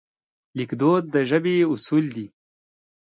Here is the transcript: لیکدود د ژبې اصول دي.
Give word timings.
لیکدود 0.57 1.03
د 1.13 1.15
ژبې 1.29 1.55
اصول 1.73 2.05
دي. 2.15 2.27